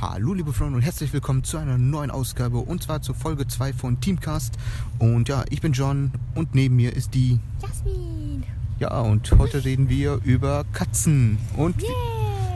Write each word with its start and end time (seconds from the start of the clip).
Hallo 0.00 0.32
liebe 0.32 0.52
Freunde 0.52 0.76
und 0.76 0.82
herzlich 0.82 1.12
willkommen 1.12 1.42
zu 1.42 1.56
einer 1.58 1.76
neuen 1.76 2.10
Ausgabe 2.10 2.58
und 2.58 2.82
zwar 2.82 3.02
zur 3.02 3.14
Folge 3.16 3.46
2 3.48 3.72
von 3.72 4.00
Teamcast. 4.00 4.54
Und 4.98 5.28
ja, 5.28 5.44
ich 5.50 5.60
bin 5.60 5.72
John 5.72 6.12
und 6.36 6.54
neben 6.54 6.76
mir 6.76 6.92
ist 6.94 7.14
die 7.14 7.40
Jasmin. 7.60 8.44
Ja, 8.78 9.00
und 9.00 9.30
heute 9.38 9.64
reden 9.64 9.88
wir 9.88 10.20
über 10.24 10.64
Katzen. 10.72 11.38
Und 11.56 11.82
Yeah. 11.82 11.90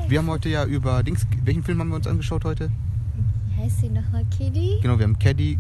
wir 0.09 0.19
haben 0.21 0.29
heute 0.29 0.49
ja 0.51 0.65
über 0.65 1.03
Dings, 1.03 1.27
welchen 1.45 1.65
Film 1.65 1.81
haben 1.81 1.89
wir 1.89 1.97
uns 1.97 2.07
angeschaut 2.07 2.45
heute? 2.45 2.71
Wie 3.49 3.61
heißt 3.65 3.81
sie 3.81 3.89
nochmal, 3.89 4.25
Kitty? 4.37 4.79
Genau, 4.81 4.97
wir 4.99 5.05
haben 5.05 5.19
Caddy 5.19 5.59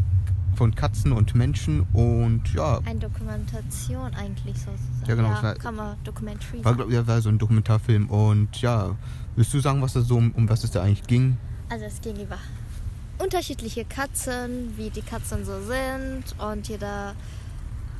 von 0.54 0.72
Katzen 0.76 1.10
und 1.10 1.34
Menschen 1.34 1.80
und 1.92 2.42
ja, 2.54 2.78
Eine 2.84 3.00
Dokumentation 3.00 4.14
eigentlich 4.14 4.54
sozusagen. 4.56 5.08
Ja, 5.08 5.14
genau, 5.16 5.28
Ja, 5.30 5.42
war- 5.42 5.54
kann 5.56 5.74
man 5.74 5.96
Documentary 6.04 6.64
war 6.64 6.76
glaube 6.76 6.92
ich 6.94 7.06
war 7.08 7.20
so 7.20 7.28
ein 7.28 7.38
Dokumentarfilm 7.38 8.08
und 8.08 8.60
ja, 8.62 8.94
willst 9.34 9.52
du 9.52 9.58
sagen, 9.58 9.82
was 9.82 9.94
da 9.94 10.02
so 10.02 10.16
um 10.18 10.32
was 10.48 10.62
es 10.62 10.70
da 10.70 10.82
eigentlich 10.82 11.06
ging? 11.08 11.38
Also 11.72 11.86
es 11.86 12.02
ging 12.02 12.16
über 12.20 12.36
unterschiedliche 13.18 13.86
Katzen, 13.86 14.76
wie 14.76 14.90
die 14.90 15.00
Katzen 15.00 15.46
so 15.46 15.58
sind 15.62 16.22
und 16.38 16.68
jeder 16.68 17.14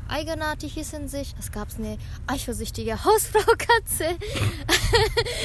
eigenartig 0.09 0.77
ist 0.77 0.93
in 0.93 1.09
sich. 1.09 1.35
Es 1.39 1.53
gab 1.53 1.69
eine 1.79 1.97
eifersüchtige 2.27 3.03
Hausfrau-Katze. 3.05 4.19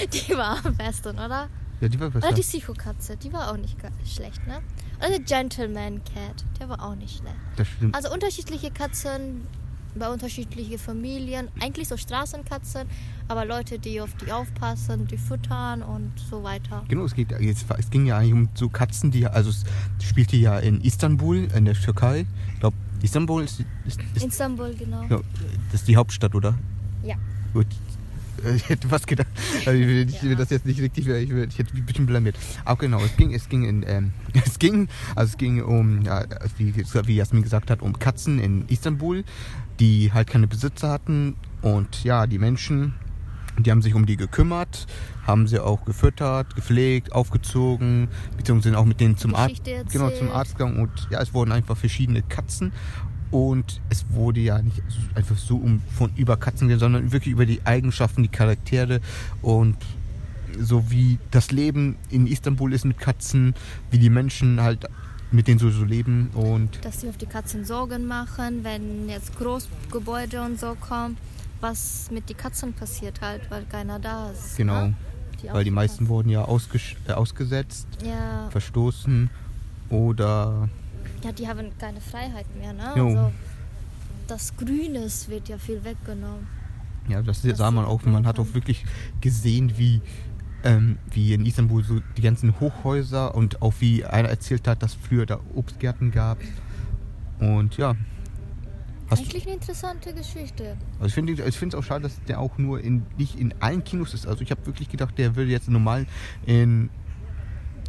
die 0.11 0.35
war 0.35 0.59
am 0.65 0.75
besten, 0.75 1.17
oder? 1.17 1.47
Ja, 1.79 1.87
die 1.87 1.97
war 2.01 2.09
besser. 2.09 2.27
Oder 2.27 2.35
die 2.35 2.41
Psycho-Katze, 2.41 3.15
die 3.15 3.31
war 3.31 3.49
auch 3.49 3.55
nicht 3.55 3.77
schlecht, 4.05 4.45
ne? 4.45 4.61
Oder 4.99 5.11
der 5.11 5.19
Gentleman 5.19 6.03
Cat, 6.03 6.43
der 6.59 6.67
war 6.67 6.83
auch 6.83 6.95
nicht 6.95 7.19
schlecht. 7.19 7.37
Das 7.55 7.69
stimmt. 7.69 7.95
Also 7.95 8.11
unterschiedliche 8.11 8.71
Katzen 8.71 9.47
bei 9.95 10.09
unterschiedlichen 10.09 10.77
Familien. 10.77 11.47
Eigentlich 11.59 11.87
so 11.87 11.97
Straßenkatzen, 11.97 12.87
aber 13.27 13.45
Leute, 13.45 13.79
die 13.79 13.99
auf 14.01 14.09
die 14.15 14.31
aufpassen, 14.31 15.07
die 15.07 15.17
füttern 15.17 15.81
und 15.81 16.11
so 16.29 16.43
weiter. 16.43 16.83
Genau, 16.87 17.05
es, 17.05 17.15
geht, 17.15 17.31
jetzt, 17.39 17.65
es 17.77 17.89
ging 17.89 18.05
ja 18.05 18.17
eigentlich 18.17 18.33
um 18.33 18.49
so 18.53 18.69
Katzen, 18.69 19.11
die, 19.11 19.25
also 19.27 19.49
es 19.49 19.63
spielte 20.05 20.35
ja 20.37 20.59
in 20.59 20.81
Istanbul, 20.81 21.47
in 21.55 21.65
der 21.65 21.73
Türkei. 21.75 22.25
Ich 22.53 22.59
glaube, 22.59 22.75
Istanbul 23.01 23.43
ist, 23.43 23.59
ist, 23.85 23.99
ist, 24.15 24.25
Istanbul, 24.25 24.73
genau. 24.77 25.03
ja, 25.03 25.19
das 25.71 25.81
ist 25.81 25.87
die 25.87 25.95
Hauptstadt, 25.97 26.33
oder? 26.35 26.55
Ja. 27.03 27.15
Gut. 27.53 27.67
Äh, 28.43 28.55
Ich 28.55 28.69
hätte 28.69 28.89
was 28.91 29.05
gedacht. 29.05 29.27
Also 29.65 29.71
ich 29.79 29.87
will, 29.87 30.29
Ja. 30.29 30.35
das 30.35 30.49
jetzt 30.49 30.65
nicht 30.65 30.79
richtig, 30.79 31.07
ich, 31.07 31.29
will, 31.29 31.47
ich 31.49 31.57
hätte 31.57 31.73
mich 31.73 31.83
ein 31.83 31.85
bisschen 31.85 32.05
blamiert. 32.05 32.35
Aber 32.65 32.77
genau, 32.79 32.99
es 33.03 33.15
ging, 33.17 33.33
es 33.33 33.49
ging 33.49 33.63
in, 33.65 33.83
ähm, 33.87 34.11
es 34.45 34.59
ging, 34.59 34.87
also 35.15 35.31
es 35.31 35.37
ging 35.37 35.61
um, 35.63 36.01
ja, 36.03 36.23
wie, 36.57 36.75
wie 36.75 37.15
Jasmin 37.15 37.43
gesagt 37.43 37.69
hat, 37.71 37.81
um 37.81 37.97
Katzen 37.97 38.39
in 38.39 38.67
Istanbul, 38.67 39.23
die 39.79 40.11
halt 40.13 40.27
keine 40.27 40.47
Besitzer 40.47 40.89
hatten. 40.89 41.35
Und 41.61 42.03
ja, 42.03 42.27
die 42.27 42.39
Menschen, 42.39 42.93
die 43.57 43.71
haben 43.71 43.81
sich 43.81 43.93
um 43.93 44.05
die 44.05 44.17
gekümmert, 44.17 44.87
haben 45.25 45.47
sie 45.47 45.59
auch 45.59 45.85
gefüttert, 45.85 46.55
gepflegt, 46.55 47.11
aufgezogen, 47.13 48.07
beziehungsweise 48.37 48.69
sind 48.69 48.75
auch 48.75 48.85
mit 48.85 48.99
denen 48.99 49.17
zum 49.17 49.35
Arzt, 49.35 49.63
genau, 49.91 50.09
zum. 50.11 50.31
Arzt 50.31 50.57
gegangen. 50.57 50.79
Und 50.79 51.07
ja, 51.09 51.21
es 51.21 51.33
wurden 51.33 51.51
einfach 51.51 51.77
verschiedene 51.77 52.21
Katzen. 52.21 52.71
Und 53.29 53.81
es 53.89 54.05
wurde 54.11 54.39
ja 54.39 54.61
nicht 54.61 54.81
einfach 55.13 55.37
so 55.37 55.57
um, 55.57 55.81
von 55.97 56.11
über 56.15 56.37
Katzen, 56.37 56.69
geredet, 56.69 56.79
sondern 56.79 57.11
wirklich 57.11 57.33
über 57.33 57.45
die 57.45 57.59
Eigenschaften, 57.65 58.23
die 58.23 58.29
Charaktere. 58.29 59.01
Und 59.41 59.75
so 60.59 60.89
wie 60.89 61.19
das 61.31 61.51
Leben 61.51 61.97
in 62.09 62.25
Istanbul 62.25 62.73
ist 62.73 62.85
mit 62.85 62.97
Katzen, 62.97 63.53
wie 63.91 63.99
die 63.99 64.09
Menschen 64.09 64.61
halt 64.61 64.85
mit 65.31 65.47
denen 65.47 65.59
so, 65.59 65.69
so 65.69 65.83
leben 65.83 66.29
und 66.33 66.83
Dass 66.85 67.01
sie 67.01 67.09
auf 67.09 67.17
die 67.17 67.25
Katzen 67.25 67.65
Sorgen 67.65 68.05
machen, 68.07 68.63
wenn 68.63 69.09
jetzt 69.09 69.37
Großgebäude 69.37 70.41
und 70.41 70.59
so 70.59 70.75
kommen, 70.79 71.17
was 71.59 72.09
mit 72.11 72.29
den 72.29 72.37
Katzen 72.37 72.73
passiert 72.73 73.21
halt, 73.21 73.49
weil 73.51 73.63
keiner 73.65 73.99
da 73.99 74.31
ist. 74.31 74.55
genau, 74.57 74.87
Ne? 74.87 74.93
weil 75.51 75.63
die 75.63 75.71
meisten 75.71 76.07
wurden 76.07 76.29
ja 76.29 76.41
äh, 76.41 77.11
ausgesetzt, 77.13 77.87
Ja, 78.03 78.49
verstoßen 78.49 79.29
oder 79.89 80.69
ja, 81.23 81.31
die 81.31 81.47
haben 81.47 81.71
keine 81.79 81.99
Freiheit 82.01 82.45
mehr, 82.59 82.73
ne? 82.73 82.93
Jo. 82.95 83.07
Also, 83.07 83.31
das 84.27 84.55
Grünes 84.57 85.29
wird 85.29 85.47
ja 85.49 85.57
viel 85.57 85.83
weggenommen. 85.83 86.47
Ja, 87.07 87.21
das 87.21 87.41
Das 87.41 87.57
sah 87.57 87.71
man 87.71 87.85
auch. 87.85 88.03
man 88.03 88.25
hat 88.27 88.39
auch 88.39 88.53
wirklich 88.53 88.85
gesehen, 89.21 89.73
wie, 89.77 90.01
ähm, 90.67 90.97
wie 91.11 91.33
in 91.33 91.45
Istanbul 91.45 91.81
so 91.81 92.01
die 92.17 92.21
ganzen 92.21 92.59
Hochhäuser 92.59 93.33
und 93.33 93.61
auch 93.61 93.73
wie 93.79 94.03
einer 94.03 94.27
erzählt 94.27 94.67
hat, 94.67 94.83
dass 94.83 94.95
früher 94.95 95.25
da 95.25 95.39
Obstgärten 95.55 96.11
gab. 96.11 96.37
Und 97.39 97.77
ja. 97.77 97.95
Eigentlich 99.09 99.45
eine 99.45 99.53
interessante 99.53 100.13
Geschichte. 100.13 100.75
also 100.99 101.07
ich 101.07 101.13
finde 101.13 101.31
ich 101.31 101.61
es 101.61 101.75
auch 101.75 101.83
schade, 101.83 102.03
dass 102.03 102.21
der 102.25 102.41
auch 102.41 102.57
nur 102.57 102.81
in 102.81 103.03
nicht 103.17 103.39
in 103.39 103.53
allen 103.61 103.85
Kinos 103.85 104.13
ist. 104.13 104.27
Also 104.27 104.41
ich 104.41 104.51
habe 104.51 104.65
wirklich 104.65 104.89
gedacht, 104.89 105.17
der 105.17 105.37
würde 105.37 105.49
jetzt 105.49 105.69
normal 105.69 106.05
in 106.45 106.89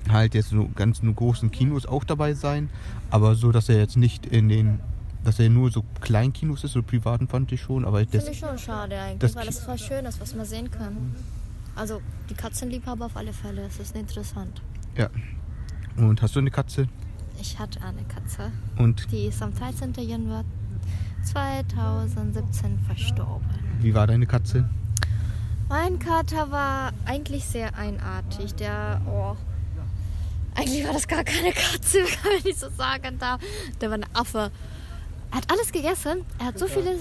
halt 0.09 0.34
jetzt 0.34 0.50
so 0.50 0.71
ganz 0.77 1.00
großen 1.03 1.50
Kinos 1.50 1.84
auch 1.84 2.05
dabei 2.05 2.34
sein, 2.34 2.71
aber 3.11 3.34
so, 3.34 3.50
dass 3.50 3.69
er 3.69 3.78
jetzt 3.78 3.97
nicht 3.97 4.27
in 4.27 4.49
den 4.49 4.78
dass 5.25 5.41
er 5.41 5.50
nur 5.50 5.72
so 5.72 5.83
kleinen 6.00 6.33
Kinos 6.33 6.62
ist, 6.62 6.72
so 6.72 6.83
privaten 6.84 7.27
fand 7.27 7.50
ich 7.50 7.61
schon, 7.61 7.84
aber 7.84 8.05
das 8.05 8.11
Finde 8.25 8.31
ich 8.31 8.38
schon 8.38 8.56
schade 8.56 8.97
eigentlich, 8.97 9.19
das 9.19 9.34
weil 9.34 9.47
das 9.47 9.67
was 9.67 9.81
Schönes, 9.81 10.21
was 10.21 10.37
man 10.37 10.47
sehen 10.47 10.71
kann. 10.71 10.97
Also 11.78 12.03
die 12.28 12.34
Katzenliebhaber 12.34 13.06
auf 13.06 13.16
alle 13.16 13.33
Fälle, 13.33 13.62
das 13.62 13.78
ist 13.78 13.94
interessant. 13.97 14.61
ja. 14.97 15.09
Und 15.97 16.22
hast 16.22 16.37
du 16.37 16.39
eine 16.39 16.50
Katze? 16.50 16.87
Ich 17.41 17.59
hatte 17.59 17.81
eine 17.83 18.03
Katze, 18.05 18.53
Und 18.77 19.11
die 19.11 19.27
ist 19.27 19.43
am 19.43 19.53
13. 19.53 19.93
Januar 19.94 20.44
2017 21.25 22.78
verstorben. 22.87 23.49
wie 23.81 23.94
war 23.94 24.06
deine 24.06 24.27
Katze? 24.27 24.69
Mein 25.69 25.99
Kater 25.99 26.50
war 26.53 26.93
eigentlich 27.05 27.44
sehr 27.44 27.77
einartig. 27.77 28.55
Der, 28.55 29.00
oh, 29.06 29.37
eigentlich 30.55 30.84
war 30.87 30.93
das 30.93 31.06
gar 31.09 31.25
keine 31.25 31.53
Katze, 31.53 31.99
wenn 32.22 32.50
ich 32.50 32.56
so 32.59 32.71
sagen 32.71 33.19
darf. 33.19 33.41
Der 33.81 33.91
war 33.91 33.99
ein 33.99 34.06
Affe. 34.15 34.50
Er 35.31 35.37
hat 35.37 35.50
alles 35.50 35.72
gegessen. 35.72 36.25
Er 36.38 36.47
hat 36.47 36.59
so 36.59 36.67
viele. 36.69 36.97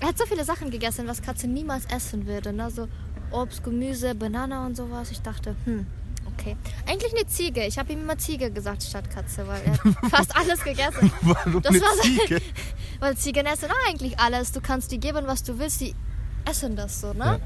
Er 0.00 0.08
hat 0.08 0.18
so 0.18 0.24
viele 0.26 0.44
Sachen 0.44 0.70
gegessen, 0.70 1.06
was 1.06 1.22
Katze 1.22 1.46
niemals 1.46 1.84
essen 1.86 2.26
würde. 2.26 2.52
Ne? 2.52 2.70
So 2.70 2.88
Obst, 3.32 3.62
Gemüse, 3.64 4.14
Banane 4.14 4.64
und 4.64 4.76
sowas. 4.76 5.10
Ich 5.10 5.20
dachte, 5.22 5.56
hm, 5.64 5.86
okay. 6.32 6.56
Eigentlich 6.86 7.14
eine 7.14 7.26
Ziege. 7.26 7.64
Ich 7.64 7.78
habe 7.78 7.92
ihm 7.92 8.02
immer 8.02 8.18
Ziege 8.18 8.50
gesagt 8.50 8.82
statt 8.82 9.10
Katze, 9.10 9.46
weil 9.46 9.62
er 9.64 9.72
hat 9.72 10.10
fast 10.10 10.36
alles 10.36 10.62
gegessen. 10.62 11.12
Warum 11.22 11.62
Das 11.62 11.72
eine 11.72 11.80
war 11.80 12.02
Ziege? 12.02 12.40
Weil 13.00 13.16
Ziegen 13.16 13.46
essen 13.46 13.68
auch 13.68 13.88
eigentlich 13.90 14.20
alles. 14.20 14.52
Du 14.52 14.60
kannst 14.60 14.92
die 14.92 15.00
geben, 15.00 15.26
was 15.26 15.42
du 15.42 15.58
willst. 15.58 15.80
Die 15.80 15.92
essen 16.48 16.76
das 16.76 17.00
so, 17.00 17.12
ne? 17.12 17.24
Ja. 17.24 17.38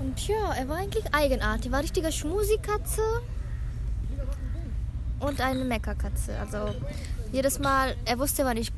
Und 0.00 0.26
ja, 0.26 0.54
er 0.54 0.66
war 0.66 0.78
eigentlich 0.78 1.04
eigenartig. 1.12 1.70
War 1.70 1.82
richtiger 1.82 2.10
Schmusikatze 2.10 3.02
und 5.20 5.40
eine 5.42 5.64
Meckerkatze. 5.64 6.38
Also 6.38 6.74
jedes 7.32 7.58
Mal, 7.58 7.94
er 8.04 8.18
wusste, 8.18 8.44
wann 8.44 8.56
ich 8.56 8.72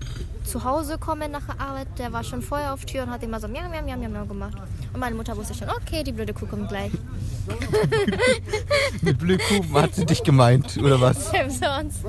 zu 0.44 0.64
Hause 0.64 0.98
komme 0.98 1.28
nach 1.28 1.46
der 1.46 1.60
Arbeit, 1.60 1.88
der 1.98 2.12
war 2.12 2.24
schon 2.24 2.42
vorher 2.42 2.74
auf 2.74 2.84
Tür 2.84 3.04
und 3.04 3.10
hat 3.10 3.22
immer 3.22 3.38
so 3.40 3.48
miau, 3.48 3.62
miau, 3.70 3.82
miau, 3.96 4.08
miau 4.08 4.24
gemacht. 4.26 4.56
Und 4.92 5.00
meine 5.00 5.14
Mutter 5.14 5.36
wusste 5.36 5.54
schon, 5.54 5.68
okay, 5.70 6.02
die 6.02 6.12
blöde 6.12 6.34
Kuh 6.34 6.46
kommt 6.46 6.68
gleich. 6.68 6.91
Mit 9.02 9.18
Blühkuh 9.18 9.64
hat 9.74 9.94
sie 9.94 10.04
dich 10.06 10.22
gemeint, 10.22 10.76
oder 10.78 11.00
was? 11.00 11.32
Wem 11.32 11.50
sonst? 11.50 12.04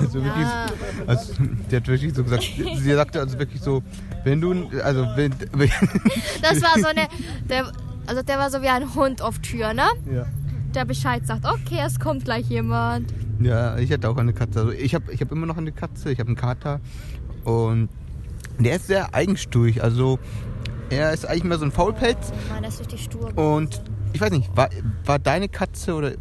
Also 0.00 0.14
wirklich, 0.24 0.46
Ja. 0.46 0.66
also, 1.06 1.34
der 1.70 1.80
hat 1.80 1.88
wirklich 1.88 2.14
so 2.14 2.24
gesagt, 2.24 2.42
sie 2.42 2.94
sagte 2.94 3.20
also 3.20 3.38
wirklich 3.38 3.60
so, 3.62 3.82
wenn 4.24 4.40
du, 4.40 4.68
also 4.82 5.06
wenn, 5.16 5.34
wenn 5.52 5.70
Das 6.40 6.62
war 6.62 6.78
so 6.78 6.86
eine, 6.96 7.08
der, 7.48 7.72
also 8.06 8.22
der 8.22 8.38
war 8.38 8.50
so 8.50 8.62
wie 8.62 8.68
ein 8.68 8.94
Hund 8.94 9.22
auf 9.22 9.38
Tür, 9.40 9.74
ne? 9.74 9.84
ja. 10.12 10.26
Der 10.74 10.84
Bescheid 10.86 11.26
sagt, 11.26 11.44
okay, 11.44 11.80
es 11.84 12.00
kommt 12.00 12.24
gleich 12.24 12.48
jemand. 12.48 13.12
ja, 13.40 13.76
ich 13.76 13.92
hatte 13.92 14.08
auch 14.08 14.16
eine 14.16 14.32
Katze. 14.32 14.60
Also 14.60 14.72
ich 14.72 14.94
habe 14.94 15.12
ich 15.12 15.20
hab 15.20 15.30
immer 15.30 15.44
noch 15.46 15.58
eine 15.58 15.72
Katze, 15.72 16.10
ich 16.10 16.18
habe 16.18 16.28
einen 16.28 16.36
Kater 16.36 16.80
und 17.44 17.88
der 18.58 18.76
ist 18.76 18.86
sehr 18.86 19.14
eigenständig. 19.14 19.82
Also 19.82 20.18
er 20.88 21.12
ist 21.12 21.26
eigentlich 21.26 21.44
mehr 21.44 21.58
so 21.58 21.64
ein 21.66 21.72
Faulpelz 21.72 22.32
Meiner 22.50 22.68
ist 22.68 22.80
richtig 22.80 23.04
stur. 23.04 23.36
und 23.36 23.82
ich 24.14 24.20
weiß 24.20 24.30
nicht, 24.30 24.54
war, 24.56 24.68
war 25.04 25.18
deine 25.18 25.48
Katze 25.48 25.94
oder 25.94 26.12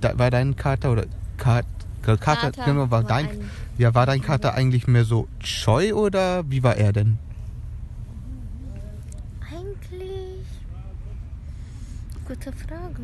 da, 0.00 0.18
war 0.18 0.30
dein 0.30 0.54
Kater 0.56 0.92
oder 0.92 1.04
Kat, 1.38 1.64
Kater, 2.02 2.18
Kater 2.18 2.64
genau, 2.64 2.80
war 2.82 2.90
war 2.90 3.02
dein, 3.04 3.26
ein- 3.28 3.50
ja, 3.78 3.94
war 3.94 4.04
dein 4.06 4.20
Kater 4.22 4.54
eigentlich 4.54 4.86
mehr 4.86 5.04
so 5.04 5.28
scheu 5.40 5.94
oder 5.94 6.48
wie 6.50 6.62
war 6.62 6.76
er 6.76 6.92
denn? 6.92 7.18
Eigentlich. 9.50 10.44
Gute 12.28 12.52
Frage. 12.52 13.02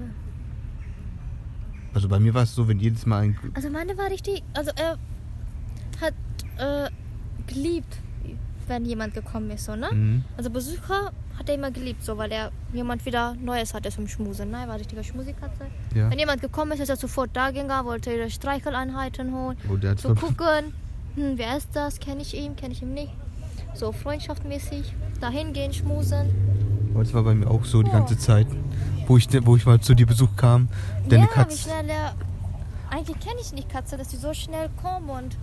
Also 1.94 2.08
bei 2.08 2.19
mir 2.20 2.32
war 2.34 2.42
es 2.44 2.54
so, 2.54 2.69
wenn 2.69 2.78
jedes 2.78 3.04
Mal 3.06 3.22
ein, 3.22 3.38
Also 3.54 3.69
meine 3.70 3.96
war 3.98 4.10
richtig. 4.10 4.42
Also 4.54 4.70
er 4.76 4.96
hat 6.00 6.14
äh, 6.58 6.90
geliebt, 7.52 7.96
wenn 8.69 8.84
jemand 8.84 9.14
gekommen 9.14 9.50
ist, 9.50 9.64
so, 9.64 9.75
ne? 9.76 9.88
Mhm. 9.92 10.25
Also 10.37 10.50
Besucher 10.50 11.12
hat 11.38 11.48
er 11.48 11.54
immer 11.54 11.70
geliebt, 11.70 12.04
so, 12.04 12.16
weil 12.19 12.31
er 12.31 12.52
jemand 12.72 13.04
wieder 13.06 13.34
Neues 13.42 13.75
hatte 13.75 13.90
zum 13.90 14.06
Schmusen. 14.06 14.50
Ne? 14.50 14.58
Er 14.62 14.69
war 14.69 14.78
richtiger 14.78 15.02
Schmusikatze. 15.02 15.64
Ja. 15.94 16.10
Wenn 16.10 16.19
jemand 16.19 16.42
gekommen 16.42 16.72
ist, 16.72 16.81
ist 16.81 16.90
er 16.90 16.96
sofort 16.96 17.31
da 17.32 17.50
gegangen, 17.50 17.87
wollte 17.87 18.12
ihre 18.12 18.31
Streicheleinheiten 18.31 19.32
holen. 19.34 19.56
Oh, 19.69 19.76
so- 19.96 20.14
gucken, 20.14 20.72
hm, 21.16 21.32
wer 21.36 21.56
ist 21.56 21.69
das? 21.72 21.98
Kenne 21.98 22.22
ich 22.22 22.36
ihn, 22.36 22.54
kenne 22.56 22.72
ich 22.75 22.82
ihn 22.82 22.94
nicht. 22.94 23.12
So 23.75 23.90
freundschaftmäßig 23.93 24.94
dahin 25.20 25.52
gehen, 25.52 25.72
schmusen. 25.72 26.28
Aber 26.94 27.02
das 27.04 27.14
war 27.14 27.22
bei 27.22 27.34
mir 27.34 27.48
auch 27.50 27.64
so 27.64 27.82
die 27.82 27.90
ganze 27.90 28.19
Zeit. 28.19 28.46
Wo 29.10 29.16
ich, 29.16 29.26
wo 29.44 29.56
ich 29.56 29.66
mal 29.66 29.80
zu 29.80 29.94
dir 29.94 30.06
Besuch 30.06 30.28
kam. 30.36 30.68
Deine 31.08 31.24
ja, 31.24 31.28
wie 31.28 31.34
Katze. 31.34 31.58
schnell 31.68 31.88
er. 31.88 32.14
Eigentlich 32.90 33.18
kenne 33.18 33.40
ich 33.40 33.52
nicht 33.52 33.68
Katze, 33.68 33.96
dass 33.96 34.08
die 34.08 34.16
so 34.16 34.32
schnell 34.32 34.68
kommen 34.80 35.08
und, 35.10 35.36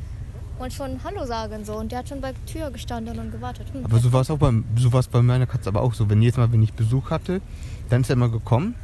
und 0.60 0.72
schon 0.74 1.02
Hallo 1.04 1.26
sagen 1.26 1.66
so. 1.66 1.76
Und 1.78 1.92
der 1.92 2.00
hat 2.00 2.10
schon 2.10 2.22
bei 2.22 2.32
der 2.32 2.46
Tür 2.46 2.72
gestanden 2.72 3.20
und 3.20 3.32
gewartet. 3.32 3.68
Hm, 3.74 3.84
Aber 3.84 4.00
so 4.00 4.12
war 4.14 4.22
es 4.22 4.32
auch 4.32 4.38
beim, 4.38 4.64
so 4.78 4.92
war 4.94 5.02
es 5.02 5.08
bei 5.08 5.22
meiner 5.22 5.46
Katze 5.48 5.68
aber 5.70 5.82
auch 5.82 5.94
so. 5.94 6.10
Wenn 6.10 6.22
jedes 6.22 6.38
Mal, 6.38 6.50
wenn 6.54 6.64
ich 6.64 6.74
Besuch 6.74 7.10
hatte, 7.12 7.42
dann 7.90 8.02
ist 8.02 8.10
er 8.10 8.14
immer 8.14 8.30
gekommen, 8.30 8.76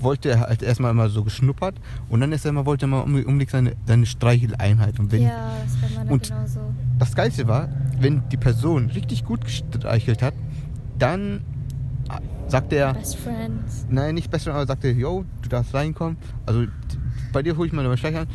wollte 0.00 0.30
er 0.30 0.40
halt 0.40 0.62
erstmal 0.62 0.90
immer 0.90 1.08
so 1.10 1.22
geschnuppert 1.22 1.76
und 2.08 2.20
dann 2.20 2.32
ist 2.32 2.44
er 2.44 2.50
immer, 2.50 2.66
wollte 2.66 2.86
er 2.86 2.88
mal 2.88 3.00
unbedingt 3.02 3.50
seine, 3.50 3.76
seine 3.86 4.06
Streicheleinheit. 4.06 4.98
Und 4.98 5.12
wenn, 5.12 5.22
ja, 5.22 5.52
das 5.64 5.94
meiner 5.96 6.10
Und- 6.10 6.28
genauso. 6.28 6.60
das 6.98 7.14
Geilste 7.14 7.46
war, 7.46 7.68
wenn 8.00 8.28
die 8.30 8.36
Person 8.36 8.90
richtig 8.90 9.24
gut 9.24 9.44
gestreichelt 9.44 10.22
hat, 10.22 10.34
dann 10.98 11.44
sagte 12.48 12.76
er, 12.76 12.94
Best 12.94 13.16
Friends. 13.16 13.86
nein, 13.88 14.14
nicht 14.14 14.30
besser, 14.30 14.54
aber 14.54 14.66
sagte, 14.66 14.88
yo, 14.90 15.24
du 15.42 15.48
darfst 15.48 15.74
reinkommen. 15.74 16.16
Also 16.46 16.64
bei 17.32 17.42
dir 17.42 17.56
hole 17.56 17.66
ich 17.66 17.72
mal 17.72 17.84
eine 17.84 17.96
Streicheln. 17.96 18.26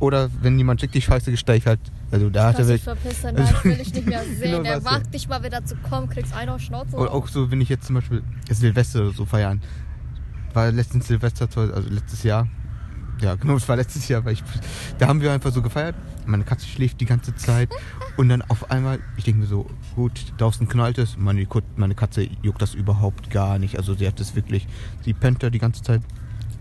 Oder 0.00 0.30
wenn 0.42 0.56
jemand 0.58 0.80
richtig 0.80 1.04
scheiße 1.04 1.30
gestreichelt 1.32 1.80
hat, 1.80 1.92
also 2.12 2.30
da 2.30 2.48
hat 2.48 2.58
er 2.60 2.66
dich 2.66 2.86
wirklich. 2.86 3.16
verpissen, 3.16 3.36
das 3.36 3.64
will 3.64 3.80
ich 3.80 3.92
nicht 3.92 4.06
mehr 4.06 4.22
sehen. 4.22 4.62
Genau 4.62 4.62
das, 4.62 4.84
wagt 4.84 5.12
dich 5.12 5.28
mal 5.28 5.42
wieder 5.42 5.64
zu 5.64 5.74
kommen, 5.76 6.08
kriegst 6.08 6.32
einen 6.34 6.50
auf 6.50 6.60
Schnauze. 6.60 6.96
Oder 6.96 7.12
auch 7.12 7.26
so, 7.26 7.50
wenn 7.50 7.60
ich 7.60 7.68
jetzt 7.68 7.86
zum 7.86 7.96
Beispiel 7.96 8.22
Silvester 8.48 9.00
oder 9.00 9.12
so 9.12 9.24
feiern. 9.24 9.60
War 10.54 10.70
letztens 10.70 11.08
Silvester, 11.08 11.48
also 11.56 11.88
letztes 11.88 12.22
Jahr. 12.22 12.46
Ja, 13.20 13.34
genau, 13.34 13.56
es 13.56 13.68
war 13.68 13.76
letztes 13.76 14.08
Jahr, 14.08 14.24
weil 14.24 14.34
ich. 14.34 14.42
Da 14.98 15.08
haben 15.08 15.20
wir 15.20 15.32
einfach 15.32 15.52
so 15.52 15.62
gefeiert. 15.62 15.96
Meine 16.26 16.44
Katze 16.44 16.66
schläft 16.66 17.00
die 17.00 17.04
ganze 17.04 17.34
Zeit. 17.34 17.70
Und 18.16 18.28
dann 18.28 18.42
auf 18.42 18.70
einmal, 18.70 19.00
ich 19.16 19.24
denke 19.24 19.40
mir 19.40 19.46
so, 19.46 19.66
gut, 19.94 20.32
draußen 20.38 20.68
knallt 20.68 20.98
es. 20.98 21.16
Meine, 21.16 21.46
meine 21.76 21.94
Katze 21.94 22.28
juckt 22.42 22.62
das 22.62 22.74
überhaupt 22.74 23.30
gar 23.30 23.58
nicht. 23.58 23.76
Also 23.76 23.94
sie 23.94 24.06
hat 24.06 24.20
das 24.20 24.34
wirklich. 24.34 24.66
Sie 25.04 25.14
pennt 25.14 25.42
da 25.42 25.50
die 25.50 25.58
ganze 25.58 25.82
Zeit. 25.82 26.02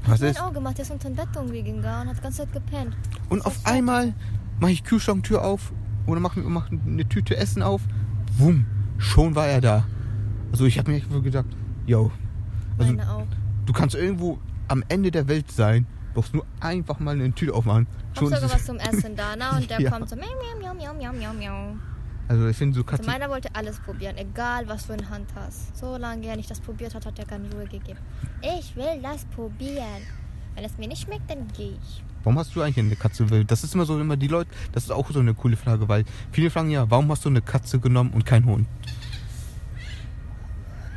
Was 0.05 0.21
mein 0.21 0.31
ist? 0.31 0.41
Auge 0.41 0.53
gemacht, 0.55 0.77
der 0.77 0.83
ist 0.85 0.91
unter 0.91 1.09
dem 1.09 1.15
Bett 1.15 1.27
irgendwie 1.35 1.63
gegangen 1.63 2.03
und 2.03 2.09
hat 2.09 2.17
die 2.17 2.21
ganze 2.21 2.37
Zeit 2.43 2.53
gepennt. 2.53 2.95
Und 3.29 3.39
Das 3.39 3.47
auf 3.47 3.65
einmal 3.65 4.13
mache 4.59 4.71
ich 4.71 4.83
Kühlschranktür 4.83 5.43
auf 5.43 5.73
oder 6.05 6.19
mache 6.19 6.39
mach 6.39 6.71
eine 6.71 7.07
Tüte 7.07 7.35
Essen 7.35 7.61
auf. 7.61 7.81
Wumm, 8.37 8.65
schon 8.97 9.35
war 9.35 9.47
er 9.47 9.61
da. 9.61 9.85
Also 10.51 10.65
ich 10.65 10.79
habe 10.79 10.91
mir 10.91 10.97
echt 10.97 11.09
gedacht, 11.23 11.45
yo, 11.85 12.11
also 12.77 12.95
du 13.65 13.73
kannst 13.73 13.95
irgendwo 13.95 14.39
am 14.67 14.83
Ende 14.87 15.11
der 15.11 15.27
Welt 15.27 15.51
sein, 15.51 15.85
brauchst 16.17 16.33
nur 16.33 16.45
einfach 16.59 16.99
mal 16.99 17.13
eine 17.13 17.31
Tüte 17.31 17.53
aufmachen. 17.53 17.85
Schon 18.17 18.25
sogar 18.33 18.49
was 18.51 18.65
zum 18.65 18.77
Essen 18.77 19.15
da, 19.15 19.35
ne? 19.35 19.45
Und 19.55 19.69
der 19.69 19.79
Ja. 19.79 19.91
kommt 19.91 20.09
so 20.09 20.15
miau, 20.15 20.25
miau, 20.61 20.73
miau, 20.73 20.93
miau, 20.93 20.93
miau, 20.93 21.13
miau, 21.13 21.33
miau. 21.33 21.75
also 22.27 22.47
ich 22.47 22.57
finde 22.57 22.73
so 22.75 22.81
Also 22.81 22.89
Katzen, 22.97 23.05
meiner 23.05 23.29
wollte 23.29 23.49
alles 23.53 23.79
probieren, 23.79 24.17
egal 24.17 24.67
was 24.67 24.87
du 24.87 24.93
in 24.93 25.07
Hand 25.09 25.29
hast. 25.35 25.77
Solange 25.77 26.25
er 26.27 26.35
nicht 26.35 26.49
das 26.49 26.59
probiert 26.59 26.95
hat, 26.95 27.05
hat 27.05 27.19
er 27.19 27.25
keine 27.25 27.49
Ruhe 27.51 27.65
gegeben. 27.65 27.99
Ich 28.41 28.75
will 28.75 28.99
das 29.03 29.25
probieren. 29.25 30.01
Wenn 30.55 30.63
es 30.65 30.75
mir 30.79 30.87
nicht 30.87 31.03
schmeckt, 31.03 31.29
dann 31.29 31.47
gehe 31.55 31.73
ich. 31.79 32.03
warum 32.23 32.39
hast 32.39 32.55
du 32.55 32.63
eigentlich 32.63 32.79
eine 32.83 32.95
Katze? 32.95 33.29
Weil 33.29 33.45
Das 33.45 33.63
ist 33.63 33.75
immer 33.75 33.85
so 33.85 33.99
immer 34.01 34.17
die 34.17 34.27
Leute, 34.27 34.49
das 34.71 34.85
ist 34.85 34.91
auch 34.91 35.11
so 35.11 35.19
eine 35.19 35.35
coole 35.35 35.55
Frage, 35.55 35.87
weil 35.87 36.03
viele 36.31 36.49
fragen 36.49 36.71
ja, 36.71 36.89
warum 36.89 37.11
hast 37.11 37.23
du 37.25 37.29
eine 37.29 37.41
Katze 37.43 37.77
genommen 37.79 38.09
und 38.13 38.25
keinen 38.25 38.45
Hund? 38.45 38.67